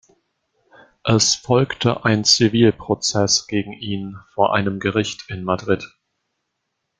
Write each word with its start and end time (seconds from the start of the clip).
Es 1.03 1.35
folgte 1.35 2.05
ein 2.05 2.23
Zivilprozess 2.23 3.45
gegen 3.45 3.73
ihn 3.73 4.17
vor 4.33 4.51
einem 4.55 4.79
Gericht 4.79 5.29
in 5.29 5.43
Madrid. 5.43 5.95